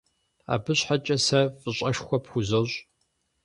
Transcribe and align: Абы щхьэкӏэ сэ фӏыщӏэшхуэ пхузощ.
Абы 0.53 0.73
щхьэкӏэ 0.77 1.17
сэ 1.25 1.41
фӏыщӏэшхуэ 1.59 2.17
пхузощ. 2.23 2.71